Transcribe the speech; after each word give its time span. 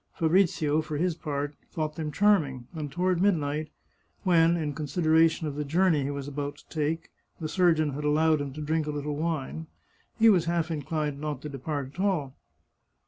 Fabrizio, 0.15 0.81
for 0.81 0.97
his 0.97 1.13
part, 1.13 1.53
thought 1.69 1.95
them 1.95 2.11
charming, 2.11 2.65
and 2.73 2.91
toward 2.91 3.21
midnight, 3.21 3.69
when, 4.23 4.57
in 4.57 4.73
consideration 4.73 5.45
of 5.45 5.53
the 5.53 5.63
journey 5.63 6.05
he 6.05 6.09
was 6.09 6.27
about 6.27 6.57
to 6.57 6.67
take, 6.69 7.11
the 7.39 7.47
surgeon 7.47 7.91
had 7.93 8.03
allowed 8.03 8.41
him 8.41 8.51
to 8.53 8.61
drink 8.61 8.87
a 8.87 8.91
little 8.91 9.15
wine, 9.15 9.67
he 10.17 10.27
was 10.27 10.45
half 10.45 10.71
inclined 10.71 11.21
not 11.21 11.39
to 11.43 11.49
depart 11.49 11.91
at 11.93 11.99
all. 11.99 12.33